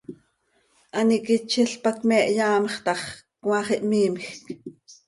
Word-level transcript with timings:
An 0.99 1.07
iquitzil 1.17 1.71
pac 1.83 1.97
me 2.07 2.17
hyaamx 2.33 2.73
tax, 2.85 3.01
cmaax 3.41 3.67
ihmiimjc. 3.75 4.35